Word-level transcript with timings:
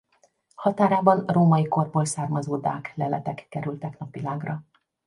Határában 0.55 1.25
római 1.25 1.67
korból 1.67 2.05
származó 2.05 2.55
dák 2.57 2.91
leletek 2.95 3.45
kerültek 3.49 3.99
napvilágra. 3.99 4.63